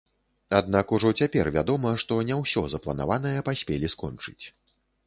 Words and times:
Аднак 0.59 0.93
ужо 0.97 1.11
цяпер 1.23 1.51
вядома, 1.57 1.93
што 2.05 2.19
не 2.31 2.41
ўсё 2.41 2.67
запланаванае 2.77 3.39
паспелі 3.53 3.95
скончыць. 3.99 4.41